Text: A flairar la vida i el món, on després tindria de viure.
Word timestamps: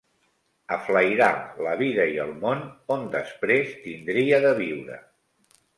A 0.75 0.77
flairar 0.85 1.27
la 1.67 1.75
vida 1.83 2.07
i 2.15 2.17
el 2.25 2.33
món, 2.41 2.65
on 2.99 3.07
després 3.19 3.79
tindria 3.87 4.45
de 4.49 4.57
viure. 4.65 5.01